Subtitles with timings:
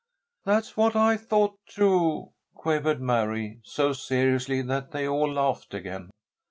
[0.45, 6.09] "That's what I thought, too," quavered Mary, so seriously that they all laughed again.